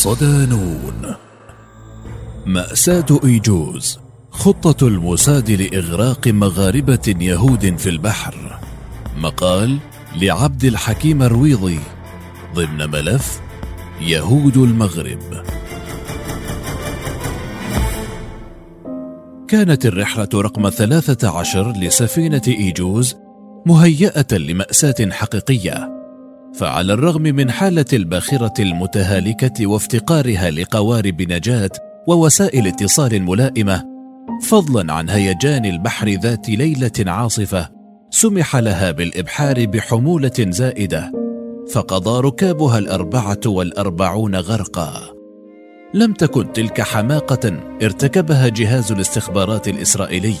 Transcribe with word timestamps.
صدانون 0.00 1.14
مأساة 2.46 3.20
إيجوز 3.24 3.98
خطة 4.30 4.88
الموساد 4.88 5.50
لإغراق 5.50 6.28
مغاربة 6.28 7.14
يهود 7.20 7.76
في 7.78 7.88
البحر. 7.88 8.58
مقال 9.16 9.78
لعبد 10.16 10.64
الحكيم 10.64 11.22
الرويضي 11.22 11.78
ضمن 12.54 12.90
ملف 12.90 13.40
يهود 14.00 14.56
المغرب. 14.56 15.44
كانت 19.48 19.86
الرحلة 19.86 20.28
رقم 20.34 20.70
ثلاثة 20.70 21.38
عشر 21.38 21.72
لسفينة 21.72 22.42
إيجوز 22.48 23.16
مهيئة 23.66 24.36
لمأساة 24.36 25.10
حقيقية. 25.10 25.99
فعلى 26.54 26.92
الرغم 26.92 27.22
من 27.22 27.50
حالة 27.50 27.84
الباخرة 27.92 28.54
المتهالكة 28.58 29.66
وافتقارها 29.66 30.50
لقوارب 30.50 31.22
نجاة 31.22 31.70
ووسائل 32.06 32.66
اتصال 32.66 33.22
ملائمة 33.22 33.84
فضلا 34.42 34.92
عن 34.92 35.08
هيجان 35.10 35.64
البحر 35.64 36.08
ذات 36.08 36.48
ليلة 36.48 36.92
عاصفة 37.06 37.68
سمح 38.10 38.56
لها 38.56 38.90
بالإبحار 38.90 39.66
بحمولة 39.66 40.32
زائدة 40.38 41.12
فقضى 41.72 42.20
ركابها 42.26 42.78
الأربعة 42.78 43.40
والأربعون 43.46 44.36
غرقا. 44.36 44.92
لم 45.94 46.12
تكن 46.12 46.52
تلك 46.52 46.80
حماقة 46.80 47.60
ارتكبها 47.82 48.48
جهاز 48.48 48.92
الاستخبارات 48.92 49.68
الإسرائيلي 49.68 50.34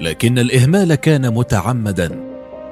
لكن 0.00 0.38
الإهمال 0.38 0.94
كان 0.94 1.34
متعمدا. 1.34 2.25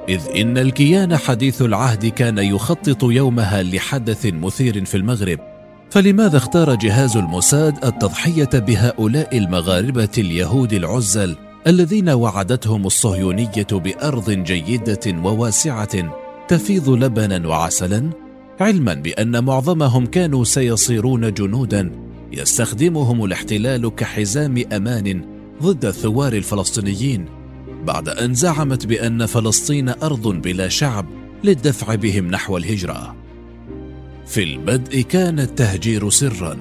إذ 0.09 0.21
إن 0.35 0.57
الكيان 0.57 1.17
حديث 1.17 1.61
العهد 1.61 2.05
كان 2.05 2.37
يخطط 2.37 3.03
يومها 3.03 3.63
لحدث 3.63 4.25
مثير 4.25 4.85
في 4.85 4.97
المغرب 4.97 5.39
فلماذا 5.89 6.37
اختار 6.37 6.75
جهاز 6.75 7.17
الموساد 7.17 7.85
التضحية 7.85 8.49
بهؤلاء 8.53 9.37
المغاربة 9.37 10.09
اليهود 10.17 10.73
العزل 10.73 11.35
الذين 11.67 12.09
وعدتهم 12.09 12.85
الصهيونية 12.85 13.67
بأرض 13.71 14.31
جيدة 14.31 15.23
وواسعة 15.23 16.13
تفيض 16.47 16.89
لبنا 16.89 17.47
وعسلا؟ 17.47 18.09
علما 18.59 18.93
بأن 18.93 19.43
معظمهم 19.43 20.05
كانوا 20.05 20.43
سيصيرون 20.43 21.33
جنودا 21.33 21.91
يستخدمهم 22.31 23.25
الاحتلال 23.25 23.95
كحزام 23.95 24.63
أمان 24.73 25.21
ضد 25.63 25.85
الثوار 25.85 26.33
الفلسطينيين. 26.33 27.44
بعد 27.85 28.09
أن 28.09 28.33
زعمت 28.33 28.85
بأن 28.85 29.25
فلسطين 29.25 29.89
أرض 29.89 30.27
بلا 30.27 30.67
شعب 30.67 31.05
للدفع 31.43 31.95
بهم 31.95 32.27
نحو 32.27 32.57
الهجرة. 32.57 33.15
في 34.27 34.43
البدء 34.43 35.01
كان 35.01 35.39
التهجير 35.39 36.09
سرا. 36.09 36.57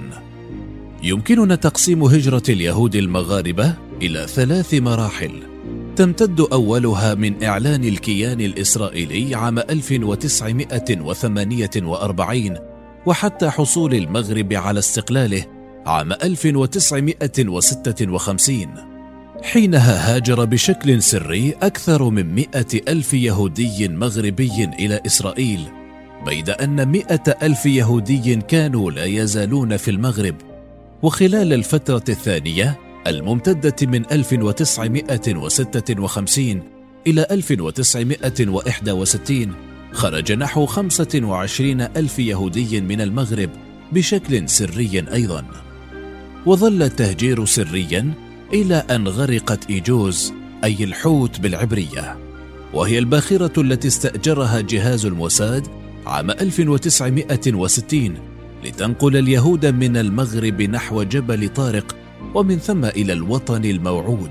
يمكننا 1.02 1.54
تقسيم 1.54 2.02
هجرة 2.02 2.42
اليهود 2.48 2.96
المغاربة 2.96 3.74
إلى 4.02 4.26
ثلاث 4.28 4.74
مراحل. 4.74 5.42
تمتد 5.96 6.40
أولها 6.40 7.14
من 7.14 7.44
إعلان 7.44 7.84
الكيان 7.84 8.40
الإسرائيلي 8.40 9.34
عام 9.34 9.58
1948 9.58 12.58
وحتى 13.06 13.50
حصول 13.50 13.94
المغرب 13.94 14.52
على 14.52 14.78
استقلاله 14.78 15.44
عام 15.86 16.12
1956 16.12 18.93
حينها 19.44 20.16
هاجر 20.16 20.44
بشكل 20.44 21.02
سري 21.02 21.54
أكثر 21.62 22.10
من 22.10 22.34
مئة 22.34 22.80
ألف 22.88 23.14
يهودي 23.14 23.88
مغربي 23.88 24.64
إلى 24.64 25.00
إسرائيل 25.06 25.60
بيد 26.26 26.50
أن 26.50 26.88
مئة 26.88 27.36
ألف 27.42 27.66
يهودي 27.66 28.36
كانوا 28.36 28.90
لا 28.90 29.04
يزالون 29.04 29.76
في 29.76 29.90
المغرب. 29.90 30.34
وخلال 31.02 31.52
الفترة 31.52 32.04
الثانية 32.08 32.78
الممتدة 33.06 33.86
من 33.86 34.12
1956 34.12 36.62
إلى 37.06 37.26
1961 37.30 39.52
خرج 39.92 40.32
نحو 40.32 40.66
25 40.66 41.80
ألف 41.80 42.18
يهودي 42.18 42.80
من 42.80 43.00
المغرب 43.00 43.50
بشكل 43.92 44.48
سري 44.48 45.04
أيضا. 45.12 45.44
وظل 46.46 46.82
التهجير 46.82 47.44
سريا 47.44 48.23
إلى 48.54 48.74
أن 48.74 49.08
غرقت 49.08 49.70
إيجوز 49.70 50.32
أي 50.64 50.84
الحوت 50.84 51.40
بالعبرية 51.40 52.18
وهي 52.72 52.98
الباخرة 52.98 53.60
التي 53.60 53.88
استأجرها 53.88 54.60
جهاز 54.60 55.06
الموساد 55.06 55.66
عام 56.06 56.30
1960 56.30 58.14
لتنقل 58.64 59.16
اليهود 59.16 59.66
من 59.66 59.96
المغرب 59.96 60.62
نحو 60.62 61.02
جبل 61.02 61.48
طارق 61.48 61.96
ومن 62.34 62.58
ثم 62.58 62.84
إلى 62.84 63.12
الوطن 63.12 63.64
الموعود. 63.64 64.30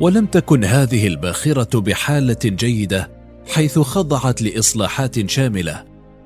ولم 0.00 0.26
تكن 0.26 0.64
هذه 0.64 1.06
الباخرة 1.06 1.80
بحالة 1.80 2.38
جيدة 2.44 3.10
حيث 3.46 3.78
خضعت 3.78 4.42
لإصلاحات 4.42 5.30
شاملة 5.30 5.84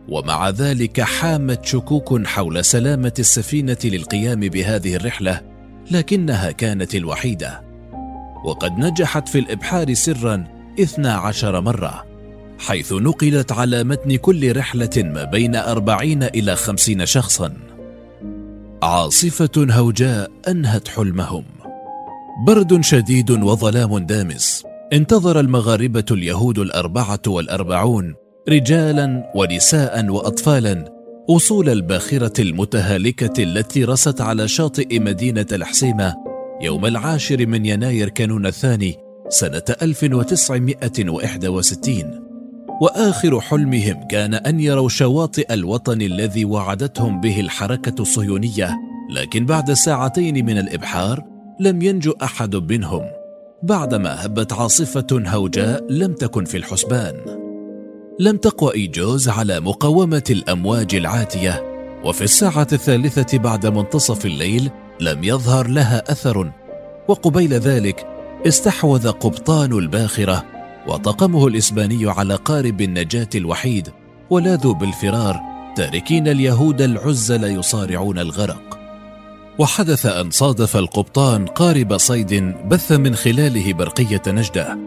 ومع 0.09 0.51
ذلك 0.51 1.01
حامت 1.01 1.65
شكوك 1.65 2.27
حول 2.27 2.65
سلامة 2.65 3.15
السفينة 3.19 3.79
للقيام 3.85 4.41
بهذه 4.41 4.97
الرحلة 4.97 5.52
لكنها 5.91 6.51
كانت 6.51 6.95
الوحيدة. 6.95 7.63
وقد 8.45 8.79
نجحت 8.79 9.29
في 9.29 9.39
الإبحار 9.39 9.95
سرا 9.95 10.45
اثنا 10.81 11.15
عشر 11.15 11.61
مرة 11.61 12.05
حيث 12.59 12.93
نقلت 12.93 13.53
على 13.53 13.85
متن 13.85 14.17
كل 14.17 14.57
رحلة 14.57 14.91
ما 14.97 15.25
بين 15.25 15.57
أربعين 15.57 16.23
إلى 16.23 16.57
خمسين 16.57 17.07
شخصا. 17.07 17.57
عاصفة 18.83 19.67
هوجاء 19.71 20.31
أنهت 20.49 20.89
حلمهم. 20.89 21.45
برد 22.47 22.81
شديد 22.81 23.31
وظلام 23.31 23.99
دامس 23.99 24.65
انتظر 24.93 25.41
المغاربة 25.41 26.05
اليهود 26.11 26.59
الأربعة 26.59 27.21
والأربعون 27.27 28.15
رجالا 28.49 29.33
ونساء 29.35 30.09
وأطفالا 30.09 30.92
وصول 31.29 31.69
الباخرة 31.69 32.41
المتهالكة 32.41 33.43
التي 33.43 33.85
رست 33.85 34.21
على 34.21 34.49
شاطئ 34.49 34.99
مدينة 34.99 35.47
الحسيمة 35.53 36.15
يوم 36.61 36.87
العاشر 36.87 37.47
من 37.47 37.67
يناير 37.67 38.09
كانون 38.09 38.47
الثاني 38.47 38.97
سنة 39.29 39.63
1961 39.83 42.21
وآخر 42.81 43.41
حلمهم 43.41 44.07
كان 44.11 44.35
أن 44.35 44.61
يروا 44.61 44.89
شواطئ 44.89 45.55
الوطن 45.55 46.03
الذي 46.03 46.45
وعدتهم 46.45 47.21
به 47.21 47.41
الحركة 47.41 48.03
الصهيونية 48.03 48.77
لكن 49.11 49.47
بعد 49.47 49.73
ساعتين 49.73 50.47
من 50.47 50.59
الإبحار 50.59 51.23
لم 51.61 51.83
ينجو 51.83 52.13
أحد 52.23 52.57
منهم. 52.57 53.03
بعدما 53.63 54.27
هبت 54.27 54.53
عاصفة 54.53 55.07
هوجاء 55.13 55.87
لم 55.91 56.13
تكن 56.13 56.45
في 56.45 56.57
الحسبان. 56.57 57.42
لم 58.19 58.37
تقوى 58.37 58.75
إيجوز 58.75 59.29
على 59.29 59.61
مقاومة 59.61 60.23
الأمواج 60.31 60.95
العاتية 60.95 61.63
وفي 62.05 62.25
الساعة 62.25 62.67
الثالثة 62.73 63.39
بعد 63.39 63.67
منتصف 63.67 64.27
الليل 64.27 64.71
لم 65.01 65.25
يظهر 65.25 65.69
لها 65.69 66.13
أثر 66.13 66.53
وقبيل 67.09 67.55
ذلك 67.55 68.07
استحوذ 68.47 69.11
قبطان 69.11 69.73
الباخرة 69.73 70.45
وطقمه 70.89 71.47
الإسباني 71.47 72.11
على 72.11 72.35
قارب 72.35 72.81
النجاة 72.81 73.29
الوحيد 73.35 73.89
ولاذوا 74.31 74.75
بالفرار 74.75 75.41
تاركين 75.77 76.29
اليهود 76.29 76.83
العزل 76.83 77.45
يصارعون 77.45 78.19
الغرق. 78.19 78.79
وحدث 79.59 80.07
أن 80.07 80.31
صادف 80.31 80.77
القبطان 80.77 81.47
قارب 81.47 81.97
صيد 81.97 82.55
بث 82.69 82.93
من 82.93 83.15
خلاله 83.15 83.73
برقية 83.73 84.23
نجدة. 84.29 84.79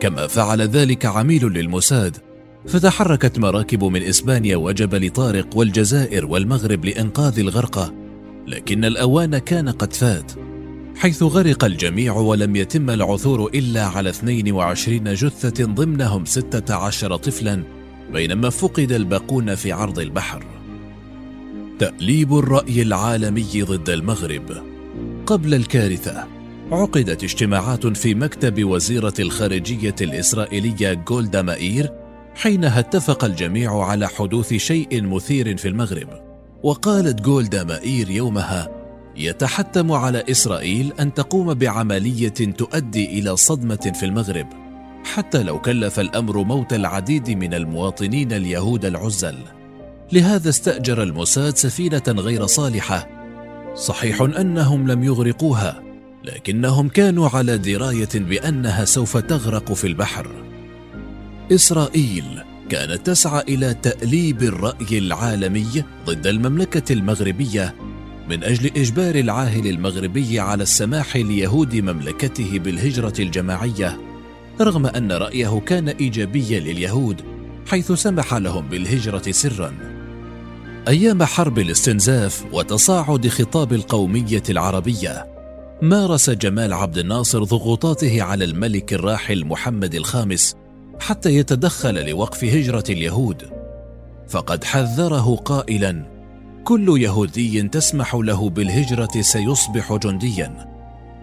كما 0.00 0.26
فعل 0.26 0.62
ذلك 0.62 1.06
عميل 1.06 1.46
للموساد 1.46 2.25
فتحركت 2.68 3.38
مراكب 3.38 3.84
من 3.84 4.02
إسبانيا 4.02 4.56
وجبل 4.56 5.10
طارق 5.10 5.56
والجزائر 5.56 6.26
والمغرب 6.26 6.84
لإنقاذ 6.84 7.38
الغرقى 7.38 7.92
لكن 8.46 8.84
الأوان 8.84 9.38
كان 9.38 9.68
قد 9.68 9.92
فات 9.92 10.32
حيث 10.96 11.22
غرق 11.22 11.64
الجميع 11.64 12.14
ولم 12.14 12.56
يتم 12.56 12.90
العثور 12.90 13.50
إلا 13.54 13.86
على 13.86 14.10
22 14.10 15.14
جثة 15.14 15.64
ضمنهم 15.64 16.24
16 16.24 17.16
طفلا 17.16 17.62
بينما 18.12 18.50
فقد 18.50 18.92
الباقون 18.92 19.54
في 19.54 19.72
عرض 19.72 19.98
البحر. 19.98 20.44
تأليب 21.78 22.38
الرأي 22.38 22.82
العالمي 22.82 23.62
ضد 23.62 23.90
المغرب. 23.90 24.62
قبل 25.26 25.54
الكارثة 25.54 26.26
عقدت 26.72 27.24
اجتماعات 27.24 27.86
في 27.86 28.14
مكتب 28.14 28.64
وزيرة 28.64 29.14
الخارجية 29.18 29.94
الإسرائيلية 30.00 30.92
جولدا 30.92 31.42
مائير 31.42 32.05
حينها 32.36 32.78
اتفق 32.78 33.24
الجميع 33.24 33.82
على 33.82 34.08
حدوث 34.08 34.54
شيء 34.54 35.02
مثير 35.02 35.56
في 35.56 35.68
المغرب 35.68 36.08
وقالت 36.62 37.20
جولدا 37.20 37.64
مائير 37.64 38.10
يومها 38.10 38.68
يتحتم 39.16 39.92
على 39.92 40.24
إسرائيل 40.30 40.92
أن 41.00 41.14
تقوم 41.14 41.54
بعملية 41.54 42.28
تؤدي 42.28 43.18
إلى 43.18 43.36
صدمة 43.36 43.92
في 43.94 44.06
المغرب 44.06 44.46
حتى 45.04 45.42
لو 45.42 45.60
كلف 45.60 46.00
الأمر 46.00 46.42
موت 46.42 46.72
العديد 46.72 47.30
من 47.30 47.54
المواطنين 47.54 48.32
اليهود 48.32 48.84
العزل. 48.84 49.36
لهذا 50.12 50.48
استأجر 50.48 51.02
الموساد 51.02 51.56
سفينة 51.56 52.02
غير 52.08 52.46
صالحة. 52.46 53.08
صحيح 53.74 54.20
أنهم 54.20 54.90
لم 54.90 55.04
يغرقوها 55.04 55.82
لكنهم 56.24 56.88
كانوا 56.88 57.28
على 57.28 57.58
دراية 57.58 58.08
بأنها 58.14 58.84
سوف 58.84 59.16
تغرق 59.16 59.72
في 59.72 59.86
البحر. 59.86 60.55
إسرائيل 61.52 62.24
كانت 62.68 63.06
تسعى 63.06 63.42
إلى 63.48 63.74
تأليب 63.74 64.42
الرأي 64.42 64.98
العالمي 64.98 65.84
ضد 66.06 66.26
المملكة 66.26 66.92
المغربية 66.92 67.74
من 68.28 68.44
أجل 68.44 68.70
إجبار 68.76 69.14
العاهل 69.14 69.66
المغربي 69.66 70.40
على 70.40 70.62
السماح 70.62 71.16
ليهود 71.16 71.76
مملكته 71.76 72.58
بالهجرة 72.58 73.14
الجماعية 73.18 74.00
رغم 74.60 74.86
أن 74.86 75.12
رأيه 75.12 75.60
كان 75.60 75.88
ايجابيا 75.88 76.60
لليهود 76.60 77.22
حيث 77.66 77.92
سمح 77.92 78.34
لهم 78.34 78.68
بالهجرة 78.68 79.30
سرا. 79.30 79.72
أيام 80.88 81.24
حرب 81.24 81.58
الاستنزاف 81.58 82.44
وتصاعد 82.52 83.28
خطاب 83.28 83.72
القومية 83.72 84.42
العربية 84.50 85.26
مارس 85.82 86.30
جمال 86.30 86.72
عبد 86.72 86.98
الناصر 86.98 87.44
ضغوطاته 87.44 88.22
على 88.22 88.44
الملك 88.44 88.92
الراحل 88.92 89.44
محمد 89.44 89.94
الخامس 89.94 90.56
حتى 91.06 91.34
يتدخل 91.34 92.10
لوقف 92.10 92.44
هجرة 92.44 92.84
اليهود. 92.90 93.42
فقد 94.28 94.64
حذره 94.64 95.36
قائلا 95.36 96.02
كل 96.64 97.02
يهودي 97.02 97.62
تسمح 97.62 98.14
له 98.14 98.50
بالهجرة 98.50 99.20
سيصبح 99.20 99.92
جنديا. 99.92 100.76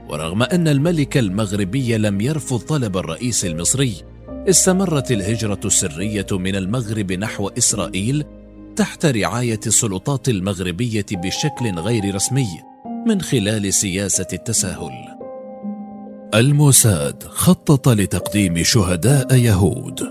ورغم 0.10 0.44
أن 0.44 0.68
الملك 0.68 1.18
المغربي 1.18 1.98
لم 1.98 2.22
يرفض 2.22 2.60
طلب 2.60 2.98
الرئيس 2.98 3.46
المصري 3.46 3.94
استمرت 4.50 5.12
الهجرة 5.12 5.60
السرية 5.66 6.28
من 6.32 6.56
المغرب 6.56 7.12
نحو 7.12 7.48
إسرائيل 7.48 8.26
تحت 8.76 9.06
رعاية 9.06 9.60
السلطات 9.68 10.30
المغربية 10.30 11.06
بشكل 11.12 11.80
غير 11.80 12.16
رسمي 12.16 12.48
من 13.08 13.22
خلال 13.22 13.74
سياسة 13.74 14.28
التساهل. 14.34 15.13
الموساد 16.34 17.24
خطط 17.24 17.90
لتقديم 17.90 18.64
شهداء 18.64 19.36
يهود. 19.36 20.02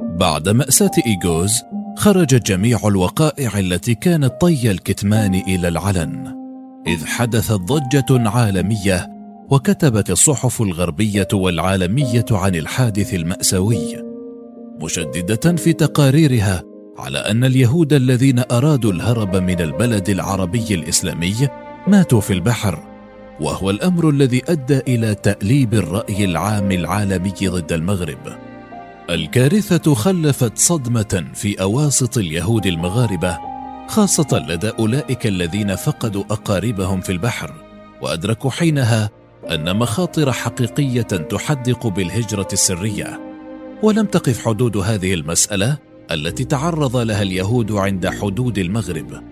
بعد 0.00 0.48
مأساة 0.48 0.90
إيغوز 1.06 1.52
خرجت 1.96 2.46
جميع 2.46 2.78
الوقائع 2.84 3.58
التي 3.58 3.94
كانت 3.94 4.32
طي 4.40 4.70
الكتمان 4.70 5.34
إلى 5.34 5.68
العلن 5.68 6.34
إذ 6.86 7.06
حدثت 7.06 7.52
ضجة 7.52 8.28
عالمية 8.28 9.08
وكتبت 9.50 10.10
الصحف 10.10 10.62
الغربية 10.62 11.28
والعالمية 11.32 12.24
عن 12.30 12.54
الحادث 12.54 13.14
المأساوي 13.14 14.02
مشددة 14.82 15.56
في 15.56 15.72
تقاريرها 15.72 16.62
على 16.98 17.18
أن 17.18 17.44
اليهود 17.44 17.92
الذين 17.92 18.42
أرادوا 18.50 18.92
الهرب 18.92 19.36
من 19.36 19.60
البلد 19.60 20.08
العربي 20.08 20.74
الإسلامي 20.74 21.48
ماتوا 21.86 22.20
في 22.20 22.32
البحر. 22.32 22.95
وهو 23.40 23.70
الأمر 23.70 24.10
الذي 24.10 24.42
أدى 24.48 24.78
إلى 24.78 25.14
تأليب 25.14 25.74
الرأي 25.74 26.24
العام 26.24 26.72
العالمي 26.72 27.34
ضد 27.44 27.72
المغرب. 27.72 28.38
الكارثة 29.10 29.94
خلفت 29.94 30.58
صدمة 30.58 31.24
في 31.34 31.60
أواسط 31.60 32.18
اليهود 32.18 32.66
المغاربة 32.66 33.38
خاصة 33.88 34.44
لدى 34.48 34.68
أولئك 34.78 35.26
الذين 35.26 35.76
فقدوا 35.76 36.24
أقاربهم 36.30 37.00
في 37.00 37.12
البحر 37.12 37.54
وأدركوا 38.02 38.50
حينها 38.50 39.10
أن 39.50 39.76
مخاطر 39.76 40.32
حقيقية 40.32 41.02
تحدق 41.02 41.86
بالهجرة 41.86 42.48
السرية. 42.52 43.20
ولم 43.82 44.06
تقف 44.06 44.44
حدود 44.44 44.76
هذه 44.76 45.14
المسألة 45.14 45.78
التي 46.10 46.44
تعرض 46.44 46.96
لها 46.96 47.22
اليهود 47.22 47.72
عند 47.72 48.08
حدود 48.08 48.58
المغرب 48.58 49.22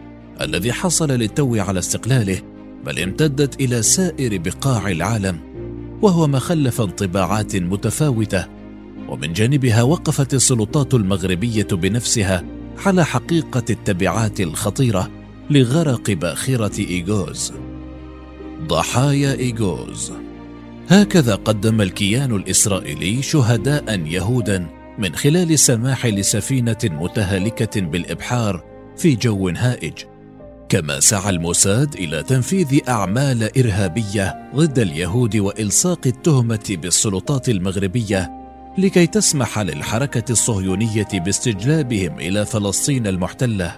الذي 0.40 0.72
حصل 0.72 1.10
للتو 1.10 1.56
على 1.56 1.78
استقلاله 1.78 2.53
بل 2.86 2.98
امتدت 3.00 3.60
إلى 3.60 3.82
سائر 3.82 4.38
بقاع 4.38 4.88
العالم 4.88 5.40
وهو 6.02 6.26
ما 6.26 6.38
خلف 6.38 6.80
انطباعات 6.80 7.56
متفاوتة 7.56 8.46
ومن 9.08 9.32
جانبها 9.32 9.82
وقفت 9.82 10.34
السلطات 10.34 10.94
المغربية 10.94 11.68
بنفسها 11.72 12.44
على 12.86 13.04
حقيقة 13.04 13.64
التبعات 13.70 14.40
الخطيرة 14.40 15.10
لغرق 15.50 16.10
باخرة 16.10 16.80
إيغوز. 16.80 17.52
ضحايا 18.66 19.38
إيغوز. 19.38 20.12
هكذا 20.88 21.34
قدم 21.34 21.80
الكيان 21.80 22.36
الإسرائيلي 22.36 23.22
شهداء 23.22 24.00
يهودا 24.00 24.66
من 24.98 25.14
خلال 25.14 25.52
السماح 25.52 26.06
لسفينة 26.06 26.78
متهالكة 26.84 27.80
بالإبحار 27.80 28.64
في 28.96 29.14
جو 29.14 29.48
هائج. 29.48 30.13
كما 30.74 31.00
سعى 31.00 31.30
الموساد 31.30 31.94
إلى 31.94 32.22
تنفيذ 32.22 32.80
أعمال 32.88 33.58
إرهابية 33.58 34.50
ضد 34.54 34.78
اليهود 34.78 35.36
وإلصاق 35.36 36.00
التهمة 36.06 36.78
بالسلطات 36.82 37.48
المغربية 37.48 38.30
لكي 38.78 39.06
تسمح 39.06 39.58
للحركة 39.58 40.32
الصهيونية 40.32 41.08
باستجلابهم 41.12 42.18
إلى 42.20 42.46
فلسطين 42.46 43.06
المحتلة. 43.06 43.76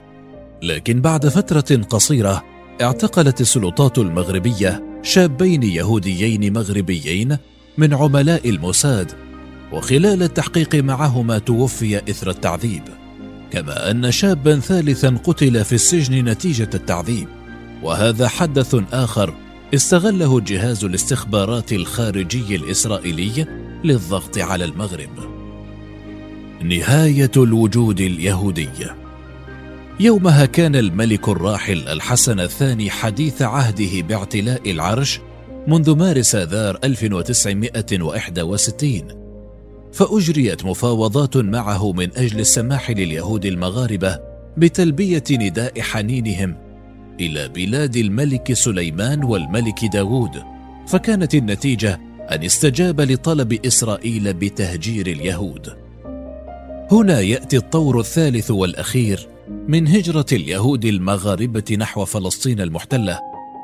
لكن 0.62 1.00
بعد 1.00 1.28
فترة 1.28 1.82
قصيرة 1.90 2.44
اعتقلت 2.82 3.40
السلطات 3.40 3.98
المغربية 3.98 5.00
شابين 5.02 5.62
يهوديين 5.62 6.52
مغربيين 6.52 7.36
من 7.78 7.94
عملاء 7.94 8.48
الموساد 8.48 9.12
وخلال 9.72 10.22
التحقيق 10.22 10.74
معهما 10.74 11.38
توفي 11.38 12.10
إثر 12.10 12.30
التعذيب. 12.30 12.82
كما 13.56 13.90
أن 13.90 14.10
شابا 14.10 14.60
ثالثا 14.60 15.18
قتل 15.24 15.64
في 15.64 15.72
السجن 15.72 16.24
نتيجة 16.24 16.70
التعذيب 16.74 17.28
وهذا 17.82 18.28
حدث 18.28 18.76
آخر 18.92 19.34
استغله 19.74 20.40
جهاز 20.40 20.84
الاستخبارات 20.84 21.72
الخارجي 21.72 22.56
الإسرائيلي 22.56 23.46
للضغط 23.84 24.38
على 24.38 24.64
المغرب. 24.64 25.10
نهاية 26.62 27.30
الوجود 27.36 28.00
اليهودي. 28.00 28.68
يومها 30.00 30.46
كان 30.46 30.76
الملك 30.76 31.28
الراحل 31.28 31.88
الحسن 31.88 32.40
الثاني 32.40 32.90
حديث 32.90 33.42
عهده 33.42 34.02
باعتلاء 34.02 34.70
العرش 34.70 35.20
منذ 35.66 35.96
مارس 35.96 36.34
اذار 36.34 36.78
1961 36.84 39.25
فأجريت 39.92 40.64
مفاوضات 40.64 41.36
معه 41.36 41.92
من 41.92 42.08
أجل 42.16 42.40
السماح 42.40 42.90
لليهود 42.90 43.44
المغاربة 43.46 44.18
بتلبية 44.56 45.24
نداء 45.30 45.80
حنينهم 45.80 46.56
إلى 47.20 47.48
بلاد 47.48 47.96
الملك 47.96 48.52
سليمان 48.52 49.24
والملك 49.24 49.84
داود 49.84 50.42
فكانت 50.86 51.34
النتيجة 51.34 52.00
أن 52.30 52.44
استجاب 52.44 53.00
لطلب 53.00 53.52
إسرائيل 53.66 54.34
بتهجير 54.34 55.06
اليهود. 55.06 55.76
هنا 56.92 57.20
يأتي 57.20 57.56
الطور 57.56 58.00
الثالث 58.00 58.50
والأخير 58.50 59.28
من 59.68 59.88
هجرة 59.88 60.26
اليهود 60.32 60.84
المغاربة 60.84 61.76
نحو 61.78 62.04
فلسطين 62.04 62.60
المحتلة 62.60 63.20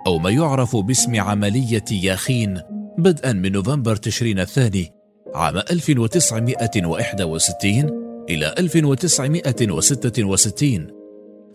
أو 0.07 0.19
ما 0.19 0.31
يعرف 0.31 0.77
باسم 0.77 1.21
عملية 1.21 1.85
ياخين 1.93 2.61
بدءا 2.99 3.33
من 3.33 3.53
نوفمبر 3.53 3.97
تشرين 3.97 4.41
الثاني 4.41 5.02
عام 5.35 5.57
1961 5.57 7.91
إلى 8.31 8.55
1966 8.59 10.87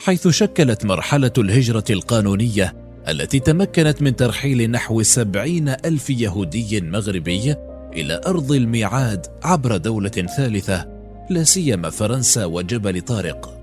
حيث 0.01 0.27
شكلت 0.27 0.85
مرحلة 0.85 1.31
الهجرة 1.37 1.83
القانونية 1.89 2.73
التي 3.07 3.39
تمكنت 3.39 4.01
من 4.01 4.15
ترحيل 4.15 4.71
نحو 4.71 5.03
سبعين 5.03 5.69
ألف 5.69 6.09
يهودي 6.09 6.81
مغربي 6.81 7.55
إلى 7.93 8.21
أرض 8.27 8.51
الميعاد 8.51 9.25
عبر 9.43 9.77
دولة 9.77 10.09
ثالثة 10.09 10.87
لا 11.29 11.43
سيما 11.43 11.89
فرنسا 11.89 12.45
وجبل 12.45 13.01
طارق. 13.01 13.57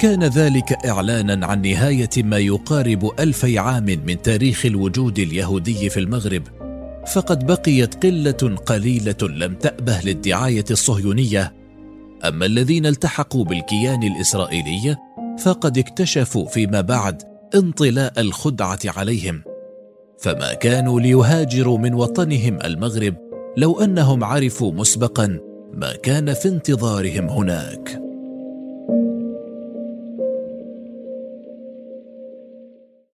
كان 0.00 0.24
ذلك 0.24 0.86
إعلانا 0.86 1.46
عن 1.46 1.62
نهاية 1.62 2.10
ما 2.16 2.38
يقارب 2.38 3.10
ألفي 3.20 3.58
عام 3.58 3.84
من 3.84 4.22
تاريخ 4.22 4.66
الوجود 4.66 5.18
اليهودي 5.18 5.90
في 5.90 6.00
المغرب 6.00 6.42
فقد 7.12 7.46
بقيت 7.46 8.06
قلة 8.06 8.56
قليلة 8.66 9.16
لم 9.22 9.54
تأبه 9.54 10.00
للدعاية 10.04 10.64
الصهيونية. 10.70 11.52
أما 12.24 12.46
الذين 12.46 12.86
التحقوا 12.86 13.44
بالكيان 13.44 14.02
الإسرائيلي 14.02 14.96
فقد 15.44 15.78
اكتشفوا 15.78 16.46
فيما 16.46 16.80
بعد 16.80 17.22
انطلاء 17.54 18.20
الخدعة 18.20 18.78
عليهم. 18.84 19.42
فما 20.18 20.54
كانوا 20.54 21.00
ليهاجروا 21.00 21.78
من 21.78 21.94
وطنهم 21.94 22.58
المغرب 22.64 23.14
لو 23.56 23.80
أنهم 23.80 24.24
عرفوا 24.24 24.72
مسبقا 24.72 25.38
ما 25.72 25.96
كان 25.96 26.34
في 26.34 26.48
انتظارهم 26.48 27.28
هناك. 27.28 28.09